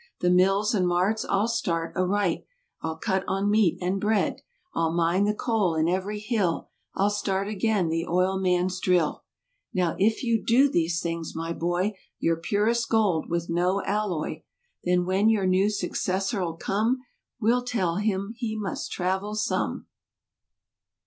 "The 0.19 0.31
mills 0.31 0.73
and 0.73 0.87
marts 0.87 1.23
I'll 1.29 1.47
start 1.47 1.95
aright!" 1.95 2.43
"I'll 2.81 2.95
cut 2.97 3.23
on 3.27 3.51
meat 3.51 3.77
and 3.81 4.01
bread!" 4.01 4.41
"I'll 4.73 4.91
mine 4.91 5.25
the 5.25 5.33
coal 5.35 5.75
in 5.75 5.87
every 5.87 6.17
hill!" 6.19 6.69
"I'll 6.95 7.11
start 7.11 7.47
again 7.47 7.89
the 7.89 8.07
oil 8.07 8.39
man's 8.39 8.79
drill!" 8.79 9.25
Now 9.75 9.95
if 9.99 10.23
you'll 10.23 10.43
do 10.43 10.69
these 10.71 11.01
things 11.03 11.35
my 11.35 11.53
boy, 11.53 11.93
You're 12.17 12.37
purest 12.37 12.89
gold, 12.89 13.29
with 13.29 13.47
no 13.47 13.83
alloy. 13.83 14.41
Then 14.83 15.05
when 15.05 15.29
your 15.29 15.45
new 15.45 15.69
successor'll 15.69 16.55
come 16.57 17.03
We'll 17.39 17.63
tell 17.63 17.97
him 17.97 18.33
he 18.35 18.57
must 18.57 18.91
travel 18.91 19.35
some. 19.35 19.85